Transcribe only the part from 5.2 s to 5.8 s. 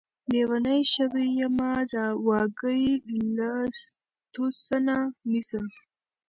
نيسم